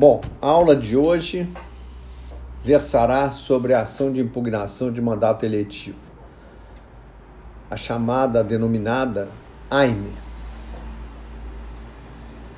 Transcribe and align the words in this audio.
Bom, 0.00 0.20
a 0.40 0.46
aula 0.46 0.76
de 0.76 0.96
hoje 0.96 1.48
versará 2.62 3.32
sobre 3.32 3.74
a 3.74 3.82
ação 3.82 4.12
de 4.12 4.20
impugnação 4.20 4.92
de 4.92 5.02
mandato 5.02 5.44
eletivo, 5.44 5.98
a 7.68 7.76
chamada 7.76 8.44
denominada 8.44 9.28
AIME. 9.68 10.12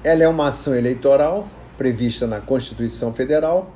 Ela 0.04 0.24
é 0.24 0.28
uma 0.28 0.48
ação 0.48 0.74
eleitoral 0.74 1.48
prevista 1.78 2.26
na 2.26 2.42
Constituição 2.42 3.14
Federal 3.14 3.70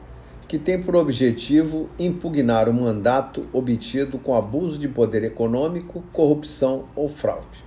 que 0.47 0.59
tem 0.59 0.83
por 0.83 0.95
objetivo 0.95 1.89
impugnar 1.99 2.69
o 2.69 2.75
mandato 2.75 3.47
obtido 3.51 4.19
com 4.19 4.35
abuso 4.35 4.79
de 4.79 4.89
poder 4.89 5.25
econômico, 5.25 6.05
corrupção 6.13 6.85
ou 6.95 7.09
fraude. 7.09 7.65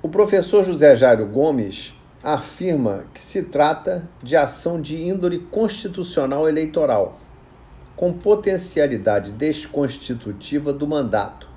O 0.00 0.08
professor 0.08 0.62
José 0.62 0.94
Jairo 0.94 1.26
Gomes 1.26 1.92
afirma 2.22 3.04
que 3.12 3.20
se 3.20 3.42
trata 3.42 4.08
de 4.22 4.36
ação 4.36 4.80
de 4.80 4.96
índole 4.96 5.40
constitucional 5.40 6.48
eleitoral, 6.48 7.18
com 7.96 8.12
potencialidade 8.12 9.32
desconstitutiva 9.32 10.72
do 10.72 10.86
mandato, 10.86 11.48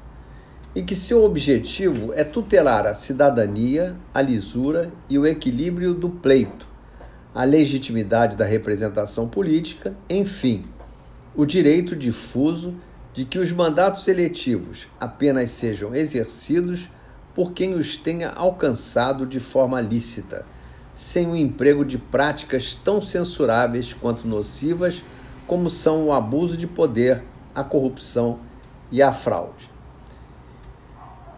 e 0.73 0.81
que 0.81 0.95
seu 0.95 1.23
objetivo 1.23 2.13
é 2.13 2.23
tutelar 2.23 2.87
a 2.87 2.95
cidadania, 2.95 3.95
a 4.11 4.21
lisura 4.21 4.91
e 5.07 5.19
o 5.19 5.25
equilíbrio 5.25 5.93
do 5.93 6.09
pleito, 6.09 6.67
a 7.33 7.43
legitimidade 7.43 8.35
da 8.35 8.45
representação 8.45 9.27
política, 9.27 9.95
enfim, 10.09 10.65
o 11.35 11.45
direito 11.45 11.95
difuso 11.95 12.73
de 13.13 13.23
que 13.23 13.37
os 13.37 13.51
mandatos 13.51 14.07
eletivos 14.07 14.87
apenas 14.99 15.51
sejam 15.51 15.93
exercidos 15.93 16.89
por 17.35 17.51
quem 17.51 17.75
os 17.75 17.95
tenha 17.95 18.29
alcançado 18.29 19.25
de 19.25 19.39
forma 19.39 19.79
lícita 19.79 20.45
sem 20.95 21.27
o 21.27 21.35
emprego 21.35 21.85
de 21.85 21.99
práticas 21.99 22.73
tão 22.73 23.01
censuráveis 23.01 23.93
quanto 23.93 24.27
nocivas 24.27 25.03
como 25.45 25.69
são 25.69 26.07
o 26.07 26.11
abuso 26.11 26.57
de 26.57 26.65
poder, 26.65 27.21
a 27.53 27.63
corrupção 27.63 28.39
e 28.91 29.01
a 29.01 29.13
fraude. 29.13 29.69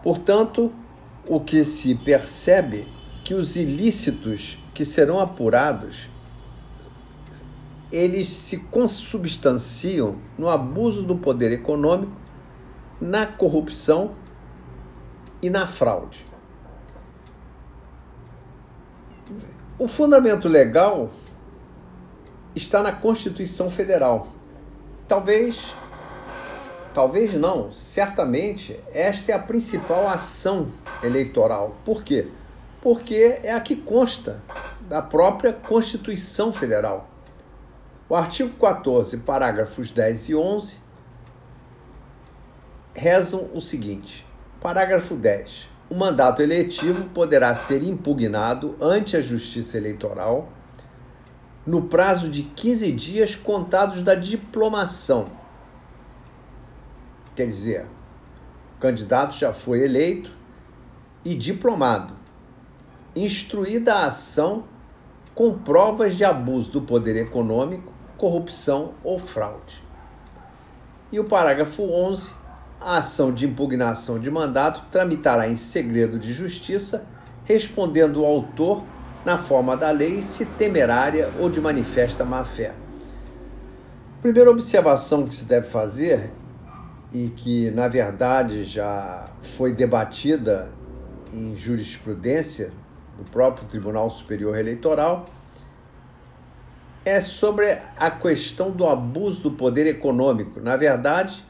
Portanto, 0.02 0.72
o 1.26 1.40
que 1.40 1.62
se 1.64 1.94
percebe 1.94 2.88
que 3.22 3.34
os 3.34 3.56
ilícitos 3.56 4.58
que 4.72 4.84
serão 4.84 5.18
apurados 5.20 6.08
eles 7.90 8.28
se 8.28 8.58
consubstanciam 8.58 10.16
no 10.36 10.48
abuso 10.48 11.02
do 11.02 11.16
poder 11.16 11.52
econômico, 11.52 12.12
na 13.00 13.26
corrupção 13.26 14.14
e 15.40 15.48
na 15.48 15.66
fraude. 15.66 16.26
O 19.78 19.86
fundamento 19.86 20.48
legal 20.48 21.08
está 22.52 22.82
na 22.82 22.90
Constituição 22.90 23.70
Federal. 23.70 24.26
Talvez, 25.06 25.72
talvez 26.92 27.32
não, 27.34 27.70
certamente 27.70 28.80
esta 28.92 29.30
é 29.30 29.34
a 29.36 29.38
principal 29.38 30.08
ação 30.08 30.72
eleitoral. 31.00 31.76
Por 31.84 32.02
quê? 32.02 32.26
Porque 32.82 33.38
é 33.40 33.52
a 33.52 33.60
que 33.60 33.76
consta 33.76 34.42
da 34.88 35.00
própria 35.00 35.52
Constituição 35.52 36.52
Federal. 36.52 37.08
O 38.08 38.16
artigo 38.16 38.58
14, 38.58 39.18
parágrafos 39.18 39.92
10 39.92 40.30
e 40.30 40.34
11 40.34 40.76
rezam 42.94 43.48
o 43.54 43.60
seguinte: 43.60 44.26
parágrafo 44.60 45.14
10 45.14 45.77
o 45.90 45.94
mandato 45.94 46.42
eletivo 46.42 47.08
poderá 47.10 47.54
ser 47.54 47.82
impugnado 47.82 48.76
ante 48.80 49.16
a 49.16 49.20
Justiça 49.20 49.78
Eleitoral 49.78 50.48
no 51.66 51.82
prazo 51.82 52.30
de 52.30 52.42
15 52.42 52.92
dias 52.92 53.34
contados 53.34 54.02
da 54.02 54.14
diplomação. 54.14 55.30
Quer 57.34 57.46
dizer, 57.46 57.86
o 58.76 58.80
candidato 58.80 59.34
já 59.34 59.52
foi 59.52 59.82
eleito 59.82 60.30
e 61.24 61.34
diplomado, 61.34 62.14
instruída 63.14 63.94
a 63.94 64.06
ação 64.06 64.64
com 65.34 65.58
provas 65.58 66.16
de 66.16 66.24
abuso 66.24 66.70
do 66.72 66.82
poder 66.82 67.16
econômico, 67.16 67.92
corrupção 68.16 68.94
ou 69.04 69.18
fraude. 69.18 69.82
E 71.12 71.20
o 71.20 71.24
parágrafo 71.24 71.82
11 71.82 72.32
a 72.80 72.98
ação 72.98 73.32
de 73.32 73.46
impugnação 73.46 74.18
de 74.18 74.30
mandato 74.30 74.82
tramitará 74.90 75.48
em 75.48 75.56
segredo 75.56 76.18
de 76.18 76.32
justiça, 76.32 77.06
respondendo 77.44 78.22
o 78.22 78.24
autor 78.24 78.84
na 79.24 79.36
forma 79.36 79.76
da 79.76 79.90
lei, 79.90 80.22
se 80.22 80.44
temerária 80.44 81.32
ou 81.38 81.50
de 81.50 81.60
manifesta 81.60 82.24
má-fé. 82.24 82.72
Primeira 84.22 84.50
observação 84.50 85.26
que 85.26 85.34
se 85.34 85.44
deve 85.44 85.66
fazer, 85.66 86.30
e 87.12 87.28
que 87.28 87.70
na 87.70 87.88
verdade 87.88 88.64
já 88.64 89.30
foi 89.42 89.72
debatida 89.72 90.70
em 91.32 91.54
jurisprudência 91.54 92.72
do 93.16 93.24
próprio 93.24 93.66
Tribunal 93.66 94.10
Superior 94.10 94.56
Eleitoral, 94.56 95.26
é 97.04 97.20
sobre 97.20 97.78
a 97.96 98.10
questão 98.10 98.70
do 98.70 98.86
abuso 98.86 99.42
do 99.42 99.52
poder 99.52 99.86
econômico. 99.86 100.60
Na 100.60 100.76
verdade, 100.76 101.44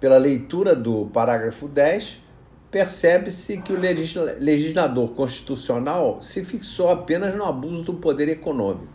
pela 0.00 0.18
leitura 0.18 0.74
do 0.74 1.06
parágrafo 1.06 1.66
10, 1.66 2.22
percebe-se 2.70 3.58
que 3.58 3.72
o 3.72 3.78
legislador 3.78 5.10
constitucional 5.10 6.22
se 6.22 6.44
fixou 6.44 6.90
apenas 6.90 7.34
no 7.34 7.44
abuso 7.44 7.82
do 7.82 7.94
poder 7.94 8.28
econômico. 8.28 8.86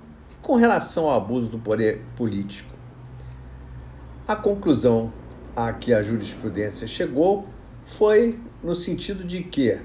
Com 0.41 0.55
relação 0.55 1.05
ao 1.05 1.17
abuso 1.17 1.47
do 1.47 1.57
poder 1.57 2.01
político, 2.15 2.73
a 4.27 4.35
conclusão 4.35 5.11
a 5.55 5.71
que 5.73 5.93
a 5.93 6.01
jurisprudência 6.01 6.87
chegou 6.87 7.45
foi 7.85 8.39
no 8.63 8.75
sentido 8.75 9.23
de 9.23 9.43
que, 9.43 9.79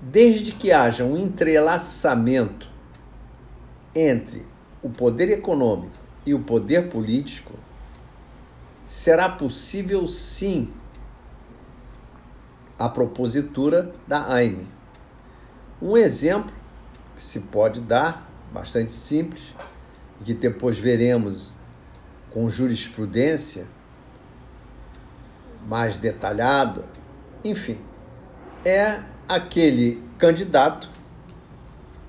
desde 0.00 0.52
que 0.52 0.72
haja 0.72 1.04
um 1.04 1.16
entrelaçamento 1.16 2.70
entre 3.94 4.46
o 4.82 4.88
poder 4.88 5.30
econômico 5.30 5.96
e 6.24 6.34
o 6.34 6.40
poder 6.40 6.88
político, 6.88 7.52
será 8.86 9.28
possível 9.28 10.06
sim 10.06 10.72
a 12.78 12.88
propositura 12.88 13.92
da 14.06 14.32
AIME. 14.32 14.68
Um 15.82 15.96
exemplo 15.96 16.52
que 17.14 17.22
se 17.22 17.40
pode 17.40 17.80
dar, 17.80 18.30
bastante 18.52 18.92
simples, 18.92 19.54
que 20.24 20.32
depois 20.32 20.78
veremos 20.78 21.52
com 22.30 22.48
jurisprudência 22.48 23.66
mais 25.66 25.98
detalhada, 25.98 26.84
enfim, 27.44 27.78
é 28.64 29.02
aquele 29.28 30.02
candidato 30.16 30.88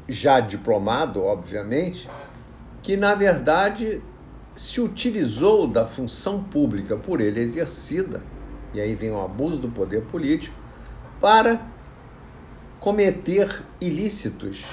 já 0.08 0.40
diplomado, 0.40 1.24
obviamente, 1.24 2.10
que 2.82 2.96
na 2.96 3.16
verdade 3.16 4.02
se 4.58 4.82
utilizou 4.82 5.68
da 5.68 5.86
função 5.86 6.44
pública 6.44 6.98
por 6.98 7.22
ele 7.22 7.40
exercida, 7.40 8.24
e 8.74 8.82
aí 8.82 8.96
vem 8.96 9.12
o 9.12 9.22
abuso 9.22 9.58
do 9.58 9.70
poder 9.70 10.02
político, 10.06 10.56
para 11.22 11.62
cometer 12.80 13.64
ilícitos 13.80 14.66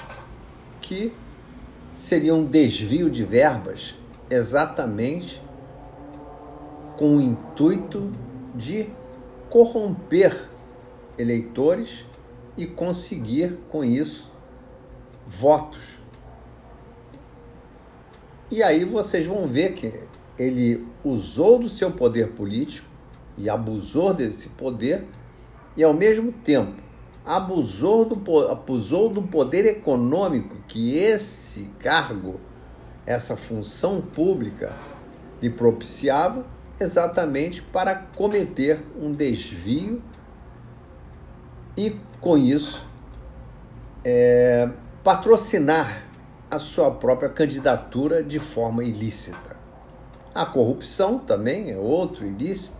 que 0.81 1.13
seriam 1.93 2.43
desvio 2.43 3.09
de 3.09 3.23
verbas 3.23 3.95
exatamente 4.29 5.41
com 6.97 7.17
o 7.17 7.21
intuito 7.21 8.11
de 8.55 8.89
corromper 9.49 10.49
eleitores 11.17 12.05
e 12.57 12.65
conseguir 12.65 13.59
com 13.69 13.83
isso 13.83 14.31
votos 15.27 15.99
e 18.51 18.61
aí 18.61 18.83
vocês 18.83 19.25
vão 19.25 19.47
ver 19.47 19.73
que 19.73 19.93
ele 20.37 20.87
usou 21.03 21.59
do 21.59 21.69
seu 21.69 21.91
poder 21.91 22.29
político 22.29 22.87
e 23.37 23.49
abusou 23.49 24.13
desse 24.13 24.49
poder 24.49 25.05
e 25.75 25.83
ao 25.83 25.93
mesmo 25.93 26.31
tempo 26.31 26.85
abusou 27.25 28.05
do, 28.05 28.47
abusou 28.47 29.09
do 29.09 29.21
poder 29.23 29.65
econômico 29.65 30.57
que 30.67 30.95
esse 30.95 31.69
cargo, 31.79 32.39
essa 33.05 33.35
função 33.35 33.99
pública 33.99 34.73
lhe 35.41 35.49
propiciava 35.49 36.45
exatamente 36.79 37.61
para 37.61 37.95
cometer 37.95 38.79
um 38.99 39.11
desvio 39.11 40.01
e 41.75 41.95
com 42.21 42.37
isso 42.37 42.85
é, 44.03 44.69
patrocinar 45.03 46.03
a 46.49 46.59
sua 46.59 46.91
própria 46.91 47.29
candidatura 47.29 48.23
de 48.23 48.39
forma 48.39 48.83
ilícita. 48.83 49.55
A 50.33 50.45
corrupção 50.45 51.17
também 51.17 51.71
é 51.71 51.77
outro 51.77 52.25
ilícito. 52.25 52.77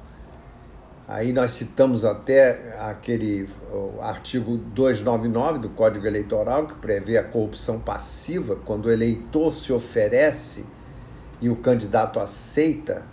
Aí 1.07 1.31
nós 1.31 1.51
citamos 1.51 2.03
até 2.03 2.75
aquele 2.79 3.47
artigo 4.01 4.57
299 4.57 5.59
do 5.59 5.69
Código 5.69 6.05
Eleitoral, 6.07 6.67
que 6.67 6.73
prevê 6.75 7.17
a 7.17 7.23
corrupção 7.23 7.79
passiva, 7.79 8.55
quando 8.55 8.87
o 8.87 8.91
eleitor 8.91 9.53
se 9.53 9.71
oferece 9.71 10.65
e 11.39 11.49
o 11.49 11.55
candidato 11.55 12.19
aceita 12.19 13.03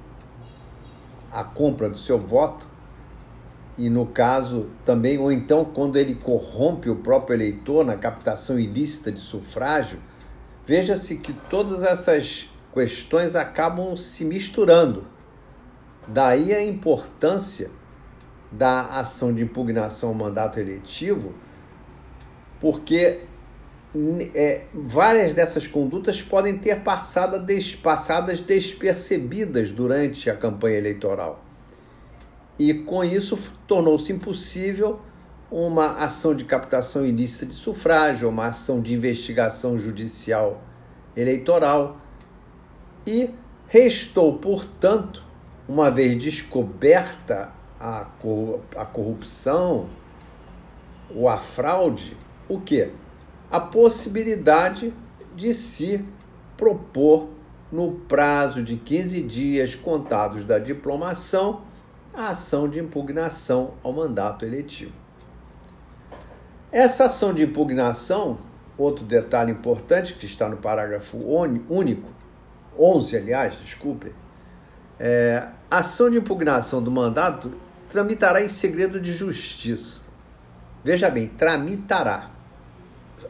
a 1.30 1.44
compra 1.44 1.88
do 1.88 1.96
seu 1.96 2.18
voto, 2.18 2.66
e 3.76 3.88
no 3.88 4.06
caso 4.06 4.70
também, 4.84 5.18
ou 5.18 5.32
então 5.32 5.64
quando 5.64 5.98
ele 5.98 6.14
corrompe 6.14 6.90
o 6.90 6.96
próprio 6.96 7.34
eleitor 7.34 7.84
na 7.84 7.96
captação 7.96 8.58
ilícita 8.58 9.10
de 9.10 9.18
sufrágio, 9.18 9.98
veja-se 10.66 11.16
que 11.16 11.32
todas 11.32 11.82
essas 11.82 12.48
questões 12.72 13.36
acabam 13.36 13.96
se 13.96 14.24
misturando. 14.24 15.06
Daí 16.06 16.52
a 16.52 16.64
importância 16.64 17.70
da 18.50 18.98
ação 18.98 19.32
de 19.32 19.42
impugnação 19.42 20.10
ao 20.10 20.14
mandato 20.14 20.58
eletivo, 20.58 21.34
porque 22.60 23.20
é, 24.34 24.64
várias 24.72 25.32
dessas 25.34 25.66
condutas 25.66 26.22
podem 26.22 26.58
ter 26.58 26.80
passado 26.80 27.44
des, 27.44 27.74
passadas 27.74 28.40
despercebidas 28.42 29.70
durante 29.70 30.30
a 30.30 30.36
campanha 30.36 30.78
eleitoral. 30.78 31.44
E 32.58 32.72
com 32.74 33.02
isso 33.02 33.38
tornou-se 33.66 34.12
impossível 34.12 35.00
uma 35.52 35.98
ação 35.98 36.34
de 36.34 36.46
captação 36.46 37.04
ilícita 37.04 37.44
de 37.44 37.52
sufrágio, 37.52 38.30
uma 38.30 38.46
ação 38.46 38.80
de 38.80 38.94
investigação 38.94 39.76
judicial 39.76 40.62
eleitoral. 41.14 41.98
E 43.06 43.28
restou, 43.68 44.38
portanto, 44.38 45.22
uma 45.68 45.90
vez 45.90 46.18
descoberta 46.18 47.52
a, 47.78 48.06
a 48.76 48.86
corrupção 48.86 49.90
ou 51.14 51.28
a 51.28 51.36
fraude, 51.36 52.16
o 52.48 52.58
que? 52.58 52.90
A 53.50 53.60
possibilidade 53.60 54.94
de 55.36 55.52
se 55.52 56.02
propor 56.56 57.28
no 57.70 57.92
prazo 57.92 58.62
de 58.62 58.76
15 58.76 59.20
dias 59.20 59.74
contados 59.74 60.46
da 60.46 60.58
diplomação 60.58 61.60
a 62.14 62.28
ação 62.28 62.68
de 62.68 62.78
impugnação 62.78 63.74
ao 63.82 63.92
mandato 63.92 64.46
eletivo. 64.46 65.01
Essa 66.72 67.04
ação 67.04 67.34
de 67.34 67.44
impugnação, 67.44 68.38
outro 68.78 69.04
detalhe 69.04 69.52
importante 69.52 70.14
que 70.14 70.24
está 70.24 70.48
no 70.48 70.56
parágrafo 70.56 71.18
único, 71.18 72.08
11, 72.78 73.14
aliás, 73.14 73.54
desculpe, 73.62 74.14
é, 74.98 75.50
ação 75.70 76.08
de 76.08 76.16
impugnação 76.16 76.82
do 76.82 76.90
mandato 76.90 77.52
tramitará 77.90 78.40
em 78.40 78.48
segredo 78.48 78.98
de 78.98 79.12
justiça. 79.12 80.00
Veja 80.82 81.10
bem, 81.10 81.28
tramitará. 81.28 82.30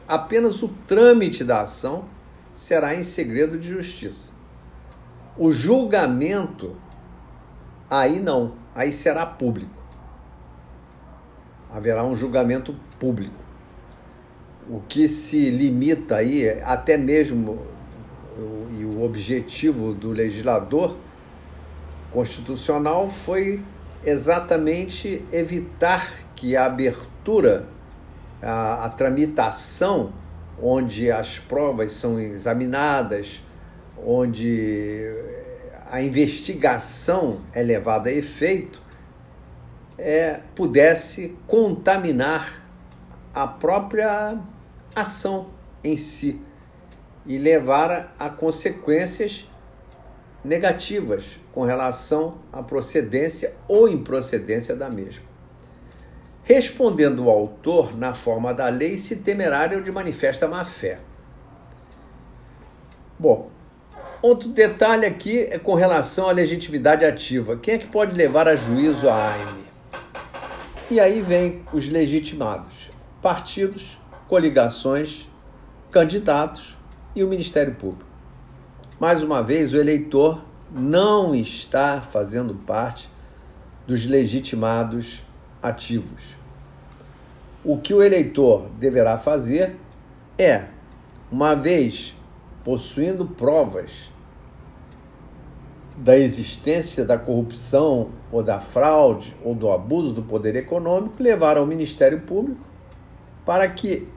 Apenas 0.07 0.63
o 0.63 0.69
trâmite 0.87 1.43
da 1.43 1.63
ação 1.63 2.05
será 2.53 2.95
em 2.95 3.03
segredo 3.03 3.59
de 3.59 3.67
justiça. 3.67 4.31
O 5.37 5.51
julgamento, 5.51 6.77
aí 7.89 8.21
não, 8.21 8.53
aí 8.73 8.93
será 8.93 9.25
público. 9.25 9.82
Haverá 11.73 12.03
um 12.03 12.15
julgamento 12.15 12.75
público. 12.99 13.35
O 14.69 14.79
que 14.87 15.07
se 15.07 15.49
limita 15.49 16.17
aí, 16.17 16.47
até 16.61 16.95
mesmo 16.95 17.73
e 18.71 18.85
o 18.85 19.03
objetivo 19.03 19.93
do 19.93 20.11
legislador 20.11 20.97
constitucional 22.11 23.09
foi 23.09 23.63
exatamente 24.05 25.23
evitar 25.31 26.11
que 26.35 26.55
a 26.55 26.65
abertura, 26.65 27.67
a, 28.41 28.85
a 28.85 28.89
tramitação, 28.89 30.13
onde 30.61 31.11
as 31.11 31.39
provas 31.39 31.93
são 31.93 32.19
examinadas, 32.19 33.43
onde 34.05 35.01
a 35.89 36.01
investigação 36.01 37.41
é 37.53 37.61
levada 37.61 38.09
a 38.09 38.13
efeito, 38.13 38.81
é, 39.97 40.39
pudesse 40.55 41.37
contaminar 41.47 42.67
a 43.33 43.47
própria 43.47 44.37
ação 44.95 45.47
em 45.83 45.97
si 45.97 46.39
e 47.25 47.37
levar 47.37 48.13
a 48.19 48.29
consequências 48.29 49.49
negativas 50.43 51.39
com 51.51 51.61
relação 51.63 52.39
à 52.51 52.61
procedência 52.61 53.55
ou 53.67 53.87
improcedência 53.87 54.75
da 54.75 54.89
mesma. 54.89 55.23
Respondendo 56.43 57.25
o 57.25 57.29
autor 57.29 57.97
na 57.97 58.13
forma 58.13 58.53
da 58.53 58.67
lei, 58.67 58.97
se 58.97 59.17
temerário 59.17 59.81
de 59.81 59.91
manifesta 59.91 60.47
má-fé. 60.47 60.99
Bom, 63.17 63.49
outro 64.21 64.49
detalhe 64.49 65.05
aqui 65.05 65.47
é 65.49 65.57
com 65.57 65.73
relação 65.73 66.27
à 66.27 66.33
legitimidade 66.33 67.05
ativa. 67.05 67.55
Quem 67.55 67.75
é 67.75 67.77
que 67.77 67.87
pode 67.87 68.13
levar 68.13 68.49
a 68.49 68.55
juízo 68.57 69.07
a 69.09 69.31
AIME? 69.31 69.62
E 70.91 70.99
aí 70.99 71.21
vem 71.21 71.63
os 71.71 71.87
legitimados: 71.87 72.91
partidos, 73.21 73.97
coligações, 74.27 75.29
candidatos 75.91 76.77
e 77.15 77.23
o 77.23 77.27
Ministério 77.27 77.73
Público. 77.75 78.09
Mais 78.99 79.23
uma 79.23 79.41
vez, 79.41 79.73
o 79.73 79.77
eleitor 79.77 80.43
não 80.71 81.33
está 81.33 82.01
fazendo 82.01 82.55
parte 82.55 83.09
dos 83.87 84.05
legitimados 84.05 85.21
ativos. 85.61 86.37
O 87.63 87.77
que 87.77 87.93
o 87.93 88.03
eleitor 88.03 88.69
deverá 88.77 89.17
fazer 89.17 89.77
é, 90.37 90.65
uma 91.31 91.55
vez 91.55 92.13
possuindo 92.63 93.25
provas 93.25 94.12
da 95.95 96.17
existência 96.17 97.05
da 97.05 97.17
corrupção 97.17 98.09
ou 98.31 98.41
da 98.41 98.59
fraude 98.59 99.35
ou 99.43 99.53
do 99.53 99.69
abuso 99.69 100.11
do 100.11 100.23
poder 100.23 100.55
econômico, 100.55 101.21
levar 101.21 101.57
ao 101.57 101.65
Ministério 101.65 102.21
Público 102.21 102.65
para 103.45 103.67
que 103.69 104.07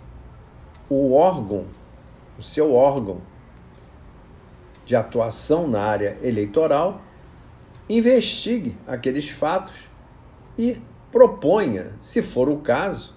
o 0.89 1.13
órgão, 1.13 1.67
o 2.39 2.43
seu 2.43 2.75
órgão, 2.75 3.21
de 4.85 4.95
atuação 4.95 5.67
na 5.67 5.83
área 5.83 6.17
eleitoral, 6.23 7.01
investigue 7.89 8.77
aqueles 8.87 9.29
fatos 9.29 9.89
e 10.57 10.81
proponha, 11.11 11.93
se 12.01 12.23
for 12.23 12.49
o 12.49 12.59
caso, 12.59 13.15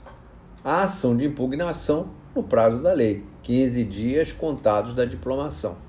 a 0.64 0.84
ação 0.84 1.16
de 1.16 1.26
impugnação 1.26 2.10
no 2.36 2.44
prazo 2.44 2.82
da 2.82 2.92
lei, 2.92 3.24
15 3.44 3.84
dias 3.86 4.32
contados 4.32 4.94
da 4.94 5.06
diplomação. 5.06 5.89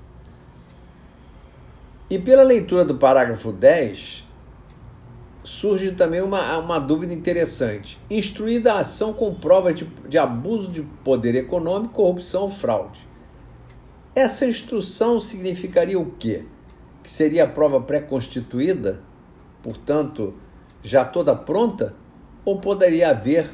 E 2.11 2.19
pela 2.19 2.43
leitura 2.43 2.83
do 2.83 2.95
parágrafo 2.95 3.53
10, 3.53 4.27
surge 5.45 5.93
também 5.93 6.21
uma, 6.21 6.57
uma 6.57 6.77
dúvida 6.77 7.13
interessante. 7.13 7.97
Instruída 8.09 8.73
a 8.73 8.79
ação 8.79 9.13
com 9.13 9.33
provas 9.33 9.75
de, 9.75 9.85
de 9.85 10.17
abuso 10.17 10.69
de 10.69 10.81
poder 11.05 11.35
econômico, 11.35 11.93
corrupção 11.93 12.41
ou 12.41 12.49
fraude. 12.49 13.07
Essa 14.13 14.45
instrução 14.45 15.21
significaria 15.21 15.97
o 15.97 16.11
quê? 16.11 16.43
Que 17.01 17.09
seria 17.09 17.45
a 17.45 17.47
prova 17.47 17.79
pré-constituída, 17.79 19.01
portanto, 19.63 20.33
já 20.83 21.05
toda 21.05 21.33
pronta? 21.33 21.95
Ou 22.43 22.59
poderia 22.59 23.11
haver 23.11 23.49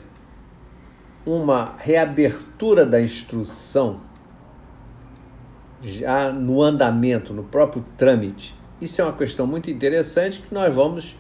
uma 1.24 1.76
reabertura 1.78 2.88
da 2.88 3.00
instrução 3.00 4.07
já 5.82 6.32
no 6.32 6.62
andamento, 6.62 7.34
no 7.34 7.44
próprio 7.44 7.86
trâmite? 7.98 8.56
Isso 8.80 9.02
é 9.02 9.04
uma 9.04 9.14
questão 9.14 9.48
muito 9.48 9.72
interessante 9.72 10.40
que 10.40 10.54
nós 10.54 10.74
vamos 10.74 11.18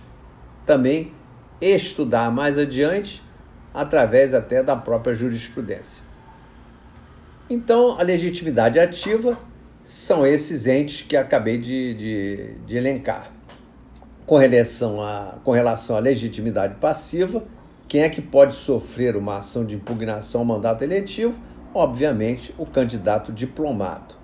também 0.66 1.14
estudar 1.60 2.32
mais 2.32 2.58
adiante, 2.58 3.24
através 3.74 4.34
até 4.34 4.62
da 4.62 4.76
própria 4.76 5.16
jurisprudência. 5.16 6.04
Então, 7.50 7.98
a 7.98 8.04
legitimidade 8.04 8.80
ativa 8.80 9.38
são 9.84 10.28
esses 10.28 10.68
entes 10.68 11.02
que 11.02 11.16
acabei 11.16 11.58
de, 11.58 11.94
de, 11.94 12.54
de 12.66 12.78
elencar. 12.78 13.32
Com 14.26 14.36
relação, 14.36 15.02
a, 15.02 15.38
com 15.44 15.52
relação 15.52 15.96
à 15.96 16.00
legitimidade 16.00 16.76
passiva, 16.76 17.44
quem 17.88 18.02
é 18.02 18.10
que 18.10 18.22
pode 18.22 18.54
sofrer 18.54 19.16
uma 19.16 19.38
ação 19.38 19.66
de 19.66 19.76
impugnação 19.76 20.42
ao 20.42 20.46
mandato 20.46 20.84
eletivo? 20.84 21.34
Obviamente, 21.74 22.54
o 22.58 22.66
candidato 22.66 23.32
diplomado. 23.32 24.17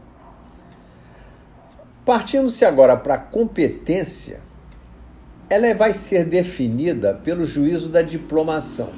Partindo-se 2.06 2.66
agora 2.66 2.98
para 2.98 3.16
a 3.16 3.18
competência, 3.18 4.42
ela 5.50 5.74
vai 5.74 5.94
ser 5.94 6.26
definida 6.26 7.14
pelo 7.14 7.46
juízo 7.46 7.90
da 7.90 8.02
diplomação. 8.02 8.92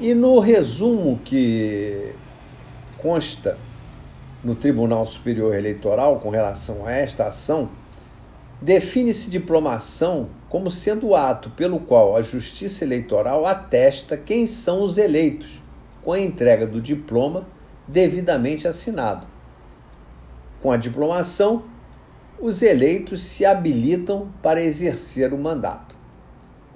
E 0.00 0.14
no 0.14 0.38
resumo 0.38 1.20
que 1.24 2.12
consta 2.98 3.58
no 4.42 4.54
Tribunal 4.54 5.06
Superior 5.06 5.54
Eleitoral 5.54 6.20
com 6.20 6.30
relação 6.30 6.86
a 6.86 6.92
esta 6.92 7.26
ação, 7.26 7.70
Define-se 8.64 9.28
diplomação 9.28 10.30
como 10.48 10.70
sendo 10.70 11.08
o 11.08 11.14
ato 11.14 11.50
pelo 11.50 11.78
qual 11.78 12.16
a 12.16 12.22
Justiça 12.22 12.82
Eleitoral 12.82 13.44
atesta 13.44 14.16
quem 14.16 14.46
são 14.46 14.82
os 14.82 14.96
eleitos, 14.96 15.62
com 16.02 16.12
a 16.12 16.18
entrega 16.18 16.66
do 16.66 16.80
diploma 16.80 17.46
devidamente 17.86 18.66
assinado. 18.66 19.26
Com 20.62 20.70
a 20.70 20.78
diplomação, 20.78 21.64
os 22.44 22.60
eleitos 22.60 23.24
se 23.24 23.46
habilitam 23.46 24.28
para 24.42 24.60
exercer 24.60 25.32
o 25.32 25.38
mandato. 25.38 25.96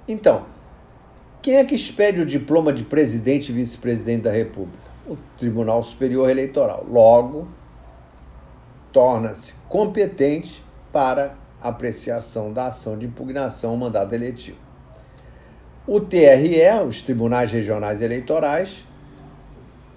Então, 0.07 0.47
quem 1.43 1.57
é 1.57 1.63
que 1.63 1.75
expede 1.75 2.19
o 2.19 2.25
diploma 2.25 2.73
de 2.73 2.83
presidente 2.83 3.51
e 3.51 3.53
vice-presidente 3.53 4.23
da 4.23 4.31
República? 4.31 4.89
O 5.05 5.15
Tribunal 5.37 5.83
Superior 5.83 6.27
Eleitoral. 6.27 6.87
Logo, 6.89 7.47
torna-se 8.91 9.53
competente 9.69 10.65
para 10.91 11.35
apreciação 11.61 12.51
da 12.51 12.65
ação 12.65 12.97
de 12.97 13.05
impugnação 13.05 13.69
ao 13.69 13.77
mandato 13.77 14.15
eletivo. 14.15 14.57
O 15.85 15.99
TRE, 15.99 16.63
os 16.87 17.03
Tribunais 17.03 17.51
Regionais 17.51 18.01
Eleitorais, 18.01 18.87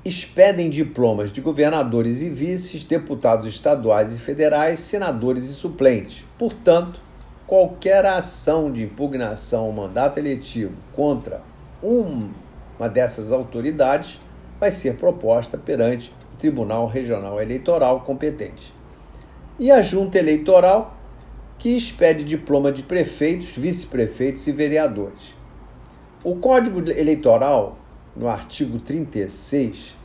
expedem 0.05 0.69
diplomas 0.69 1.31
de 1.31 1.41
governadores 1.41 2.21
e 2.21 2.29
vices, 2.29 2.85
deputados 2.85 3.47
estaduais 3.47 4.13
e 4.13 4.19
federais, 4.19 4.81
senadores 4.81 5.45
e 5.45 5.55
suplentes. 5.55 6.25
Portanto, 6.37 7.01
qualquer 7.47 8.05
ação 8.05 8.73
de 8.73 8.83
impugnação 8.83 9.67
ao 9.67 9.73
mandato 9.73 10.19
eletivo 10.19 10.75
contra 10.95 11.41
uma 11.81 12.89
dessas 12.89 13.31
autoridades 13.31 14.21
vai 14.59 14.71
ser 14.71 14.97
proposta 14.97 15.57
perante 15.57 16.13
o 16.33 16.37
Tribunal 16.37 16.87
Regional 16.87 17.41
Eleitoral 17.41 18.01
competente. 18.01 18.75
E 19.59 19.71
a 19.71 19.81
Junta 19.81 20.19
Eleitoral, 20.19 20.97
que 21.59 21.77
expede 21.77 22.25
diploma 22.25 22.73
de 22.73 22.83
prefeitos, 22.83 23.51
vice-prefeitos 23.57 24.47
e 24.49 24.53
vereadores. 24.53 25.35
O 26.25 26.37
Código 26.37 26.81
Eleitoral 26.91 27.79
no 28.17 28.29
artigo 28.29 28.79
36, 28.79 29.97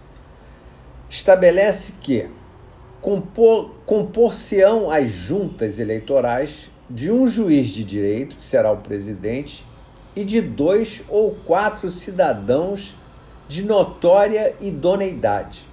estabelece 1.10 1.94
que 2.02 2.30
compor-se-ão 3.86 4.90
as 4.90 5.10
juntas 5.10 5.80
eleitorais 5.80 6.70
de 6.90 7.12
um 7.12 7.28
juiz 7.28 7.68
de 7.68 7.84
direito, 7.84 8.38
que 8.38 8.46
será 8.46 8.72
o 8.72 8.78
presidente, 8.78 9.66
e 10.16 10.24
de 10.24 10.42
dois 10.42 11.04
ou 11.10 11.36
quatro 11.46 11.92
cidadãos 11.92 12.96
de 13.48 13.64
notória 13.64 14.56
idoneidade. 14.60 15.68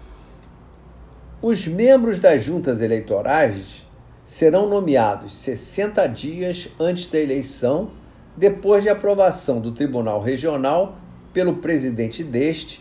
Os 1.41 1.67
membros 1.67 2.19
das 2.19 2.43
juntas 2.43 2.81
eleitorais 2.81 3.85
serão 4.25 4.69
nomeados 4.69 5.35
60 5.35 6.07
dias 6.09 6.69
antes 6.79 7.09
da 7.09 7.19
eleição, 7.19 7.91
depois 8.37 8.83
de 8.83 8.89
aprovação 8.89 9.61
do 9.61 9.73
Tribunal 9.73 10.21
Regional 10.21 10.97
pelo 11.35 11.57
presidente 11.57 12.23
deste, 12.23 12.81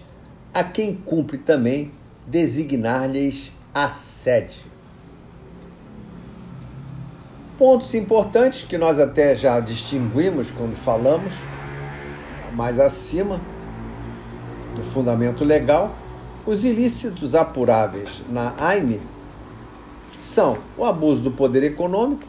a 0.54 0.64
quem 0.64 0.96
cumpre 0.96 1.40
também 1.40 1.92
designar-lhes 2.28 3.52
a 3.74 3.90
sede. 3.90 4.64
Pontos 7.58 7.94
importantes 7.96 8.64
que 8.64 8.78
nós 8.78 9.00
até 9.00 9.36
já 9.36 9.60
distinguimos 9.60 10.52
quando 10.52 10.76
falamos 10.76 11.34
mais 12.54 12.80
acima 12.80 13.42
do 14.76 14.84
fundamento 14.84 15.44
legal, 15.44 15.96
os 16.46 16.64
ilícitos 16.64 17.34
apuráveis 17.34 18.22
na 18.30 18.54
AIME 18.58 19.02
são 20.22 20.60
o 20.78 20.86
abuso 20.86 21.22
do 21.22 21.32
poder 21.32 21.64
econômico 21.64 22.24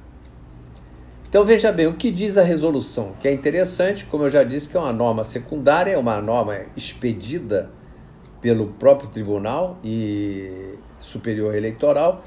Então 1.28 1.44
veja 1.44 1.70
bem 1.70 1.86
o 1.86 1.94
que 1.94 2.10
diz 2.10 2.36
a 2.36 2.42
resolução, 2.42 3.12
que 3.20 3.28
é 3.28 3.32
interessante, 3.32 4.06
como 4.06 4.24
eu 4.24 4.30
já 4.30 4.42
disse, 4.42 4.68
que 4.68 4.76
é 4.76 4.80
uma 4.80 4.92
norma 4.92 5.22
secundária, 5.22 5.92
é 5.92 5.98
uma 5.98 6.20
norma 6.20 6.62
expedida 6.76 7.75
pelo 8.46 8.68
próprio 8.68 9.10
Tribunal 9.10 9.76
e 9.82 10.78
Superior 11.00 11.56
Eleitoral. 11.56 12.24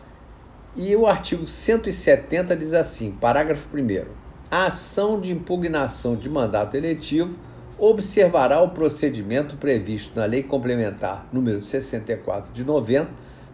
E 0.76 0.94
o 0.94 1.08
artigo 1.08 1.48
170 1.48 2.58
diz 2.58 2.74
assim: 2.74 3.12
parágrafo 3.12 3.70
1. 3.74 4.04
A 4.52 4.66
ação 4.66 5.18
de 5.18 5.32
impugnação 5.32 6.18
de 6.18 6.30
mandato 6.30 6.76
eletivo 6.76 7.38
observará 7.78 8.60
o 8.60 8.72
procedimento 8.72 9.56
previsto 9.56 10.20
na 10.20 10.26
Lei 10.26 10.44
Complementar 10.44 11.26
número 11.32 11.62
64 11.62 12.52
de 12.52 12.66
90 12.66 13.10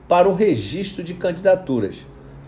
para 0.07 0.27
o 0.27 0.34
registro 0.34 1.03
de 1.03 1.13
candidaturas, 1.13 1.98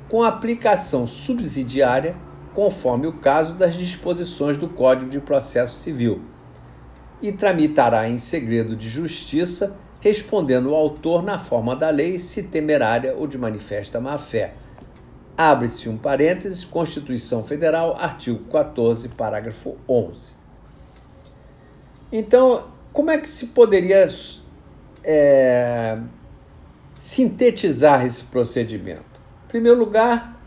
com 0.10 0.24
aplicação 0.24 1.06
subsidiária, 1.06 2.16
conforme 2.56 3.06
o 3.06 3.14
caso 3.14 3.54
das 3.54 3.76
disposições 3.76 4.58
do 4.58 4.68
Código 4.68 5.12
de 5.12 5.20
Processo 5.20 5.78
Civil, 5.78 6.24
e 7.22 7.32
tramitará 7.32 8.10
em 8.10 8.18
segredo 8.18 8.76
de 8.76 8.90
justiça 8.90 9.78
respondendo 10.00 10.70
o 10.70 10.76
autor 10.76 11.24
na 11.24 11.40
forma 11.40 11.76
da 11.76 11.90
lei, 11.90 12.20
se 12.20 12.44
temerária 12.44 13.16
ou 13.16 13.28
de 13.28 13.38
manifesta 13.38 14.00
má-fé. 14.00 14.54
Abre-se 15.36 15.88
um 15.88 15.98
parênteses, 15.98 16.64
Constituição 16.64 17.44
Federal, 17.44 17.96
artigo 17.96 18.44
14, 18.46 19.10
parágrafo 19.10 19.78
11. 19.88 20.36
Então, 22.12 22.66
como 22.94 23.12
é 23.12 23.18
que 23.18 23.28
se 23.28 23.48
poderia 23.48 24.08
é, 25.04 25.98
sintetizar 26.98 28.06
esse 28.06 28.24
procedimento? 28.24 29.04
Em 29.46 29.48
primeiro 29.50 29.78
lugar, 29.78 30.42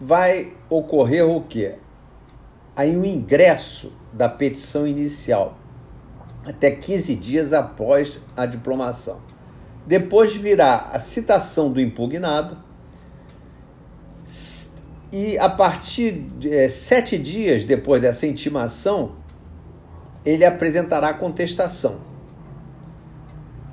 vai 0.00 0.52
ocorrer 0.68 1.28
o 1.28 1.42
quê? 1.42 1.74
Aí 2.74 2.96
o 2.96 3.04
ingresso 3.04 3.92
da 4.12 4.28
petição 4.28 4.86
inicial 4.86 5.56
até 6.44 6.70
15 6.70 7.14
dias 7.16 7.52
após 7.52 8.18
a 8.36 8.46
diplomação. 8.46 9.20
Depois 9.86 10.34
virá 10.34 10.90
a 10.92 10.98
citação 11.00 11.72
do 11.72 11.80
impugnado 11.80 12.56
E 15.12 15.36
a 15.38 15.48
partir 15.48 16.12
de 16.38 16.48
é, 16.48 16.68
sete 16.68 17.18
dias 17.18 17.64
depois 17.64 18.00
dessa 18.00 18.26
intimação, 18.26 19.16
ele 20.24 20.44
apresentará 20.44 21.12
contestação. 21.12 21.98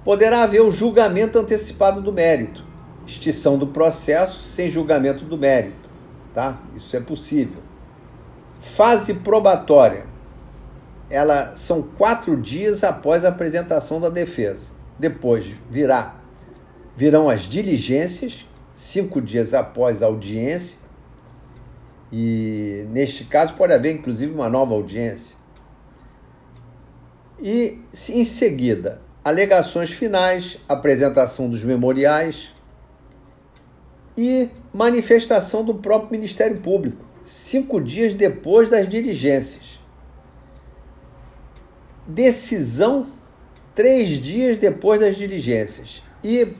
Poderá 0.04 0.42
haver 0.42 0.62
o 0.62 0.72
julgamento 0.72 1.38
antecipado 1.38 2.02
do 2.02 2.12
mérito, 2.12 2.64
extinção 3.06 3.58
do 3.58 3.68
processo 3.68 4.42
sem 4.42 4.70
julgamento 4.70 5.26
do 5.26 5.38
mérito, 5.38 5.90
tá? 6.34 6.60
Isso 6.76 6.96
é 6.96 7.00
possível. 7.00 7.62
Fase 8.60 9.14
probatória. 9.16 10.06
Ela 11.10 11.56
são 11.56 11.82
quatro 11.82 12.36
dias 12.36 12.84
após 12.84 13.24
a 13.24 13.30
apresentação 13.30 14.00
da 14.00 14.10
defesa. 14.10 14.72
Depois 15.00 15.46
virá, 15.70 16.16
virão 16.96 17.30
as 17.30 17.42
diligências, 17.42 18.46
cinco 18.76 19.22
dias 19.22 19.54
após 19.54 20.04
a 20.04 20.08
audiência, 20.08 20.80
e 22.12 22.86
neste 22.90 23.26
caso 23.26 23.54
pode 23.54 23.74
haver 23.74 23.94
inclusive 23.94 24.34
uma 24.34 24.50
nova 24.50 24.74
audiência. 24.74 25.38
E 27.40 27.80
em 28.10 28.24
seguida, 28.24 29.02
alegações 29.24 29.92
finais, 29.92 30.58
apresentação 30.68 31.50
dos 31.50 31.64
memoriais 31.64 32.54
e 34.18 34.50
manifestação 34.74 35.64
do 35.64 35.76
próprio 35.76 36.12
Ministério 36.12 36.60
Público, 36.62 37.06
cinco 37.22 37.80
dias 37.80 38.14
depois 38.14 38.70
das 38.70 38.88
diligências. 38.88 39.80
Decisão, 42.08 43.06
três 43.76 44.10
dias 44.10 44.58
depois 44.58 45.00
das 45.00 45.18
diligências. 45.18 46.02
E 46.24 46.54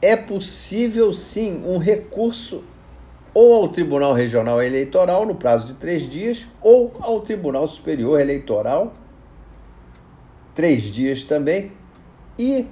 é 0.00 0.14
possível 0.14 1.12
sim 1.12 1.62
um 1.66 1.78
recurso 1.78 2.62
ou 3.34 3.54
ao 3.54 3.68
Tribunal 3.68 4.14
Regional 4.14 4.62
Eleitoral 4.62 5.26
no 5.26 5.34
prazo 5.34 5.66
de 5.66 5.74
três 5.74 6.08
dias, 6.08 6.46
ou 6.62 6.96
ao 7.00 7.20
Tribunal 7.20 7.68
Superior 7.68 8.18
Eleitoral, 8.18 8.94
três 10.54 10.84
dias 10.84 11.22
também, 11.22 11.72
e, 12.38 12.66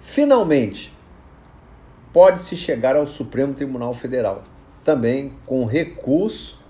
finalmente, 0.00 0.92
pode-se 2.12 2.56
chegar 2.56 2.96
ao 2.96 3.06
Supremo 3.06 3.54
Tribunal 3.54 3.94
Federal, 3.94 4.42
também 4.82 5.34
com 5.46 5.64
recurso 5.64 6.60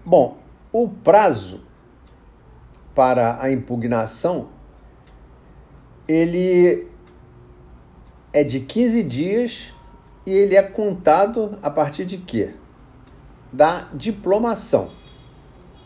Bom, 0.05 0.39
o 0.73 0.89
prazo 0.89 1.63
para 2.95 3.43
a 3.43 3.51
impugnação 3.51 4.51
ele 6.07 6.87
é 8.33 8.43
de 8.43 8.61
15 8.61 9.03
dias 9.03 9.73
e 10.25 10.31
ele 10.31 10.57
é 10.57 10.63
contado 10.63 11.59
a 11.63 11.71
partir 11.71 12.05
de 12.05 12.19
quê? 12.19 12.55
Da 13.53 13.89
diplomação. 13.95 14.91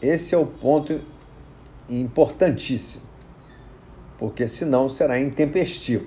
Esse 0.02 0.34
é 0.34 0.38
o 0.38 0.44
ponto 0.44 1.00
importantíssimo, 1.88 3.04
porque 4.18 4.48
senão 4.48 4.88
será 4.88 5.20
intempestivo. 5.20 6.06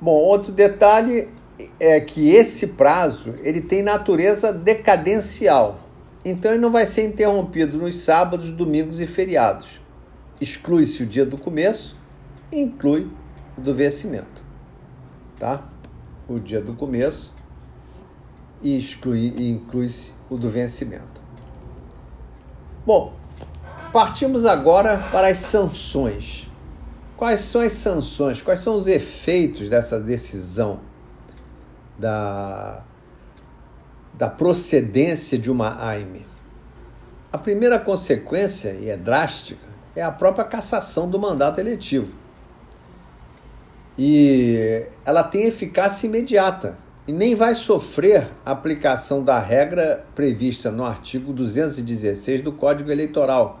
Bom, 0.00 0.12
outro 0.12 0.50
detalhe 0.50 1.28
é 1.78 2.00
que 2.00 2.30
esse 2.30 2.68
prazo 2.68 3.34
ele 3.42 3.60
tem 3.60 3.82
natureza 3.82 4.52
decadencial. 4.52 5.78
Então 6.24 6.50
ele 6.50 6.60
não 6.60 6.72
vai 6.72 6.86
ser 6.86 7.06
interrompido 7.06 7.78
nos 7.78 8.00
sábados, 8.00 8.50
domingos 8.50 9.00
e 9.00 9.06
feriados. 9.06 9.80
Exclui-se 10.40 11.02
o 11.02 11.06
dia 11.06 11.24
do 11.24 11.38
começo 11.38 11.96
inclui 12.50 13.08
o 13.56 13.60
do 13.60 13.74
vencimento. 13.74 14.42
Tá? 15.38 15.68
O 16.28 16.38
dia 16.38 16.60
do 16.60 16.74
começo 16.74 17.34
e 18.60 18.76
exclui 18.76 19.34
inclui-se 19.38 20.12
o 20.28 20.36
do 20.36 20.50
vencimento. 20.50 21.27
Bom, 22.88 23.12
partimos 23.92 24.46
agora 24.46 24.96
para 25.12 25.26
as 25.26 25.36
sanções. 25.36 26.50
Quais 27.18 27.40
são 27.42 27.60
as 27.60 27.74
sanções? 27.74 28.40
Quais 28.40 28.60
são 28.60 28.74
os 28.74 28.86
efeitos 28.86 29.68
dessa 29.68 30.00
decisão 30.00 30.80
da, 31.98 32.82
da 34.14 34.30
procedência 34.30 35.38
de 35.38 35.50
uma 35.50 35.86
AIME? 35.86 36.24
A 37.30 37.36
primeira 37.36 37.78
consequência, 37.78 38.70
e 38.70 38.88
é 38.88 38.96
drástica, 38.96 39.68
é 39.94 40.02
a 40.02 40.10
própria 40.10 40.46
cassação 40.46 41.10
do 41.10 41.18
mandato 41.18 41.60
eletivo. 41.60 42.14
E 43.98 44.86
ela 45.04 45.22
tem 45.22 45.44
eficácia 45.44 46.06
imediata 46.06 46.78
e 47.08 47.12
nem 47.12 47.34
vai 47.34 47.54
sofrer 47.54 48.28
a 48.44 48.50
aplicação 48.52 49.24
da 49.24 49.40
regra 49.40 50.04
prevista 50.14 50.70
no 50.70 50.84
artigo 50.84 51.32
216 51.32 52.42
do 52.42 52.52
Código 52.52 52.90
Eleitoral. 52.90 53.60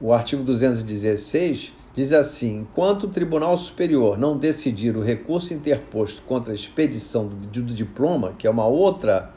O 0.00 0.12
artigo 0.12 0.42
216 0.42 1.78
Diz 1.94 2.12
assim: 2.12 2.60
enquanto 2.60 3.04
o 3.04 3.08
Tribunal 3.08 3.58
Superior 3.58 4.16
não 4.16 4.38
decidir 4.38 4.96
o 4.96 5.02
recurso 5.02 5.52
interposto 5.52 6.22
contra 6.22 6.52
a 6.52 6.54
expedição 6.54 7.26
do, 7.26 7.62
diploma, 7.74 8.34
que 8.38 8.46
é 8.46 8.50
uma 8.50 8.66
outra 8.66 9.32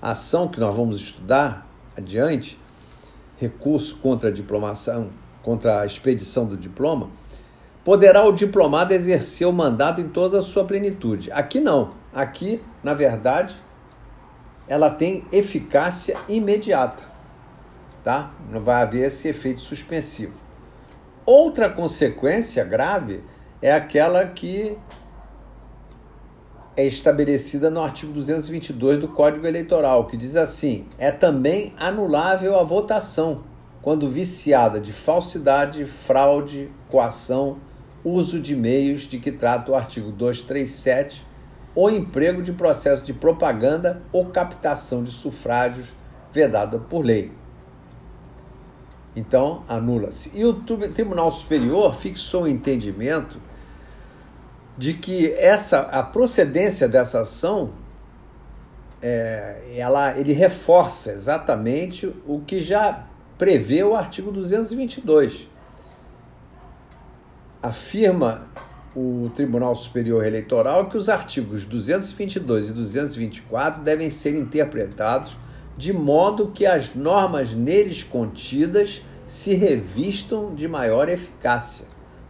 ação 0.00 0.48
que 0.48 0.58
nós 0.58 0.74
vamos 0.74 0.96
estudar 0.96 1.64
adiante, 1.96 2.58
recurso 3.38 3.98
contra 3.98 4.30
a 4.30 4.32
diplomação, 4.32 5.10
contra 5.44 5.82
a 5.82 5.86
expedição 5.86 6.44
do 6.44 6.56
diploma, 6.56 7.08
poderá 7.84 8.24
o 8.24 8.32
diplomado 8.32 8.92
exercer 8.92 9.46
o 9.46 9.52
mandato 9.52 10.00
em 10.00 10.08
toda 10.08 10.40
a 10.40 10.42
sua 10.42 10.64
plenitude. 10.64 11.30
Aqui 11.30 11.60
não. 11.60 12.01
Aqui, 12.12 12.62
na 12.82 12.92
verdade, 12.92 13.56
ela 14.68 14.90
tem 14.90 15.24
eficácia 15.32 16.16
imediata, 16.28 17.02
tá? 18.04 18.32
Não 18.50 18.60
vai 18.60 18.82
haver 18.82 19.06
esse 19.06 19.28
efeito 19.28 19.60
suspensivo. 19.60 20.34
Outra 21.24 21.70
consequência 21.70 22.64
grave 22.64 23.22
é 23.60 23.72
aquela 23.72 24.26
que 24.26 24.76
é 26.76 26.84
estabelecida 26.86 27.70
no 27.70 27.82
artigo 27.82 28.12
222 28.12 28.98
do 28.98 29.08
Código 29.08 29.46
Eleitoral, 29.46 30.06
que 30.06 30.16
diz 30.16 30.36
assim: 30.36 30.88
é 30.98 31.10
também 31.10 31.74
anulável 31.78 32.58
a 32.58 32.62
votação 32.62 33.44
quando 33.80 34.08
viciada 34.08 34.80
de 34.80 34.92
falsidade, 34.92 35.84
fraude, 35.86 36.70
coação, 36.88 37.58
uso 38.04 38.38
de 38.38 38.54
meios 38.54 39.02
de 39.02 39.18
que 39.18 39.32
trata 39.32 39.72
o 39.72 39.74
artigo 39.74 40.12
237 40.12 41.31
ou 41.74 41.90
emprego 41.90 42.42
de 42.42 42.52
processo 42.52 43.02
de 43.02 43.12
propaganda 43.12 44.02
ou 44.12 44.26
captação 44.26 45.02
de 45.02 45.10
sufrágios 45.10 45.88
vedada 46.32 46.78
por 46.78 47.04
lei. 47.04 47.32
Então, 49.14 49.62
anula-se. 49.68 50.30
E 50.34 50.44
o 50.44 50.54
Tribunal 50.54 51.30
Superior 51.32 51.94
fixou 51.94 52.44
o 52.44 52.48
entendimento 52.48 53.38
de 54.76 54.94
que 54.94 55.32
essa 55.34 55.80
a 55.80 56.02
procedência 56.02 56.88
dessa 56.88 57.20
ação 57.20 57.72
é, 59.02 59.74
ela, 59.76 60.16
ele 60.16 60.32
reforça 60.32 61.12
exatamente 61.12 62.06
o 62.26 62.40
que 62.40 62.62
já 62.62 63.04
prevê 63.36 63.82
o 63.82 63.94
artigo 63.94 64.30
222. 64.30 65.48
Afirma 67.60 68.46
o 68.94 69.30
Tribunal 69.34 69.74
Superior 69.74 70.24
Eleitoral 70.24 70.86
que 70.90 70.96
os 70.96 71.08
artigos 71.08 71.64
222 71.64 72.70
e 72.70 72.72
224 72.72 73.82
devem 73.82 74.10
ser 74.10 74.34
interpretados 74.34 75.36
de 75.76 75.92
modo 75.92 76.48
que 76.48 76.66
as 76.66 76.94
normas 76.94 77.54
neles 77.54 78.02
contidas 78.02 79.02
se 79.26 79.54
revistam 79.54 80.54
de 80.54 80.68
maior 80.68 81.08
eficácia, 81.08 81.86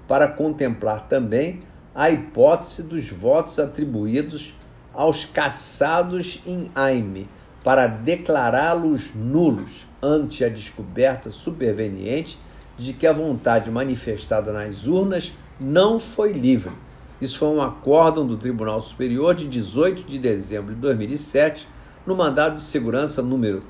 para 0.06 0.28
contemplar 0.28 1.08
também 1.08 1.60
a 1.94 2.10
hipótese 2.10 2.82
dos 2.82 3.10
votos 3.10 3.58
atribuídos 3.58 4.54
aos 4.94 5.24
caçados 5.24 6.40
em 6.46 6.70
AIME, 6.74 7.28
para 7.64 7.86
declará-los 7.86 9.14
nulos 9.14 9.86
ante 10.02 10.44
a 10.44 10.48
descoberta 10.48 11.30
superveniente 11.30 12.38
de 12.76 12.92
que 12.92 13.06
a 13.06 13.12
vontade 13.12 13.70
manifestada 13.70 14.52
nas 14.52 14.86
urnas 14.86 15.32
não 15.60 15.98
foi 15.98 16.32
livre. 16.32 16.72
Isso 17.20 17.38
foi 17.38 17.48
um 17.48 17.60
acórdão 17.62 18.26
do 18.26 18.36
Tribunal 18.36 18.80
Superior 18.80 19.34
de 19.34 19.46
18 19.46 20.04
de 20.04 20.18
dezembro 20.18 20.74
de 20.74 20.80
2007, 20.80 21.68
no 22.04 22.16
mandado 22.16 22.56
de 22.56 22.64
segurança 22.64 23.22
número 23.22 23.62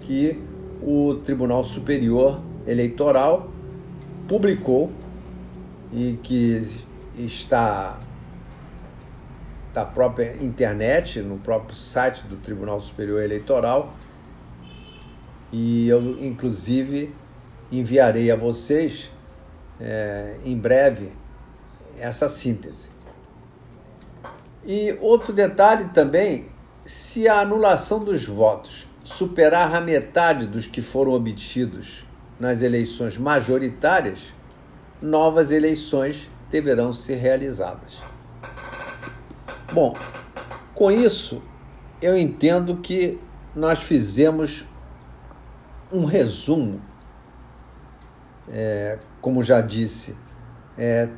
que 0.00 0.42
o 0.82 1.14
Tribunal 1.24 1.62
Superior 1.62 2.42
Eleitoral 2.66 3.48
publicou 4.26 4.90
e 5.92 6.18
que 6.20 6.66
está 7.14 8.00
da 9.72 9.84
própria 9.84 10.36
internet, 10.42 11.20
no 11.20 11.38
próprio 11.38 11.76
site 11.76 12.26
do 12.26 12.34
Tribunal 12.38 12.80
Superior 12.80 13.22
Eleitoral. 13.22 13.94
E 15.52 15.86
eu, 15.86 16.20
inclusive, 16.20 17.14
enviarei 17.70 18.32
a 18.32 18.36
vocês 18.36 19.12
é, 19.80 20.38
em 20.44 20.58
breve 20.58 21.12
essa 22.00 22.28
síntese. 22.28 22.91
E 24.64 24.96
outro 25.00 25.32
detalhe 25.32 25.86
também: 25.94 26.46
se 26.84 27.28
a 27.28 27.40
anulação 27.40 28.04
dos 28.04 28.24
votos 28.24 28.86
superar 29.02 29.74
a 29.74 29.80
metade 29.80 30.46
dos 30.46 30.66
que 30.66 30.80
foram 30.80 31.12
obtidos 31.12 32.04
nas 32.38 32.62
eleições 32.62 33.18
majoritárias, 33.18 34.34
novas 35.00 35.50
eleições 35.50 36.30
deverão 36.50 36.92
ser 36.92 37.16
realizadas. 37.16 38.00
Bom, 39.72 39.94
com 40.74 40.90
isso, 40.90 41.42
eu 42.00 42.16
entendo 42.16 42.76
que 42.76 43.18
nós 43.54 43.82
fizemos 43.82 44.66
um 45.90 46.04
resumo, 46.04 46.80
é, 48.48 48.98
como 49.20 49.42
já 49.42 49.60
disse, 49.60 50.16
é, 50.76 51.08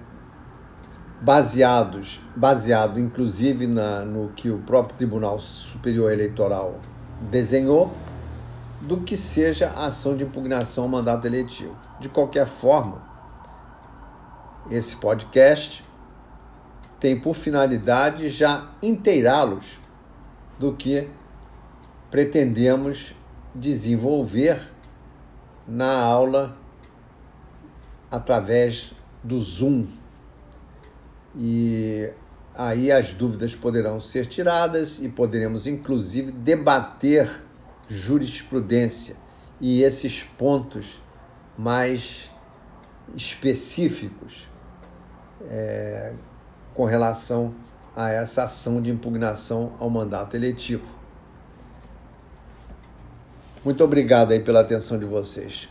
baseados, 1.25 2.21
baseado 2.37 3.01
inclusive 3.01 3.67
na, 3.67 4.05
no 4.05 4.29
que 4.37 4.51
o 4.51 4.59
próprio 4.59 4.99
Tribunal 4.99 5.39
Superior 5.39 6.13
Eleitoral 6.13 6.79
desenhou, 7.31 7.95
do 8.83 9.01
que 9.01 9.17
seja 9.17 9.71
a 9.71 9.87
ação 9.87 10.15
de 10.15 10.25
impugnação 10.25 10.85
ao 10.85 10.91
mandato 10.91 11.27
eletivo. 11.27 11.75
De 11.99 12.11
qualquer 12.11 12.47
forma, 12.47 13.01
esse 14.71 14.97
podcast 14.97 15.83
tem 17.01 17.19
por 17.19 17.35
finalidade 17.35 18.29
já 18.29 18.69
inteirá-los 18.83 19.81
do 20.59 20.75
que 20.75 21.09
pretendemos 22.11 23.15
desenvolver 23.55 24.61
na 25.67 25.99
aula 26.03 26.55
através 28.11 28.93
do 29.23 29.41
Zoom. 29.41 29.87
E 31.37 32.11
aí 32.55 32.93
as 32.93 33.13
dúvidas 33.13 33.55
poderão 33.55 34.01
ser 34.01 34.27
tiradas 34.27 35.01
e 35.01 35.09
poderemos 35.09 35.67
inclusive 35.67 36.31
debater 36.31 37.43
jurisprudência 37.89 39.17
e 39.61 39.83
esses 39.83 40.23
pontos 40.23 41.03
mais 41.59 42.31
específicos. 43.15 44.49
É, 45.49 46.15
com 46.75 46.85
relação 46.85 47.55
a 47.95 48.11
essa 48.11 48.45
ação 48.45 48.83
de 48.83 48.91
impugnação 48.91 49.73
ao 49.79 49.89
mandato 49.89 50.35
eletivo. 50.35 50.87
Muito 53.65 53.83
obrigado 53.83 54.33
aí 54.33 54.41
pela 54.41 54.61
atenção 54.61 54.99
de 54.99 55.07
vocês. 55.07 55.69